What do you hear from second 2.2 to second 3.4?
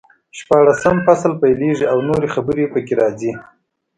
خبرې پکې راځي.